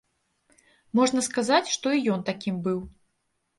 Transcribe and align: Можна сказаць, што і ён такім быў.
Можна 1.01 1.19
сказаць, 1.29 1.71
што 1.77 1.87
і 1.99 2.03
ён 2.17 2.27
такім 2.33 2.55
быў. 2.71 2.79